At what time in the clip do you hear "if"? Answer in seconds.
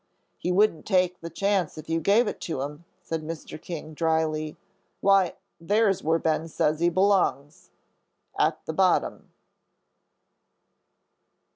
1.77-1.87